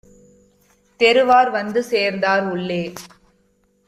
தெருவார் 0.99 1.51
வந்து 1.51 1.83
சேர்ந்தார் 1.83 2.43
உள்ளே. 2.43 2.93